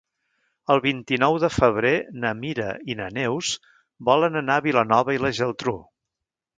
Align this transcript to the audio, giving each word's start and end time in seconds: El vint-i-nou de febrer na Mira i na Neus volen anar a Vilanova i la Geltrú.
El 0.75 0.79
vint-i-nou 0.85 1.37
de 1.43 1.49
febrer 1.57 1.91
na 2.25 2.33
Mira 2.41 2.71
i 2.93 2.97
na 3.03 3.13
Neus 3.21 3.53
volen 4.11 4.45
anar 4.45 4.59
a 4.63 4.69
Vilanova 4.71 5.19
i 5.21 5.25
la 5.27 5.37
Geltrú. 5.45 5.81